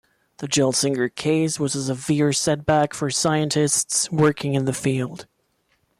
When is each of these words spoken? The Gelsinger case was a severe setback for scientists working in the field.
The 0.37 0.47
Gelsinger 0.47 1.13
case 1.13 1.59
was 1.59 1.75
a 1.75 1.83
severe 1.83 2.33
setback 2.33 2.95
for 2.95 3.11
scientists 3.11 4.11
working 4.11 4.55
in 4.55 4.65
the 4.65 4.73
field. 4.73 5.27